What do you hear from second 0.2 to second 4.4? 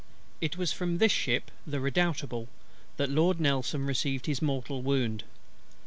It was from this ship (the Redoutable) that Lord NELSON received